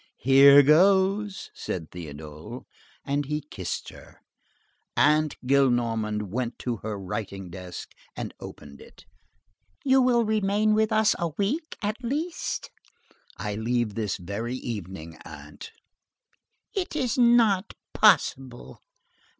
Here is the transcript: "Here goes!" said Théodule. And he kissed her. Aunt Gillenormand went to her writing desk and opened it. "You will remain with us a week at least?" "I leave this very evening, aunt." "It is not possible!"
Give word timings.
"Here 0.17 0.63
goes!" 0.63 1.51
said 1.53 1.91
Théodule. 1.91 2.65
And 3.05 3.25
he 3.25 3.39
kissed 3.39 3.89
her. 3.89 4.23
Aunt 4.97 5.35
Gillenormand 5.45 6.23
went 6.31 6.57
to 6.57 6.77
her 6.77 6.97
writing 6.97 7.51
desk 7.51 7.91
and 8.15 8.33
opened 8.39 8.81
it. 8.81 9.05
"You 9.83 10.01
will 10.01 10.25
remain 10.25 10.73
with 10.73 10.91
us 10.91 11.13
a 11.19 11.27
week 11.37 11.77
at 11.83 12.03
least?" 12.03 12.71
"I 13.37 13.53
leave 13.53 13.93
this 13.93 14.17
very 14.17 14.55
evening, 14.55 15.19
aunt." 15.23 15.69
"It 16.73 16.95
is 16.95 17.19
not 17.19 17.75
possible!" 17.93 18.81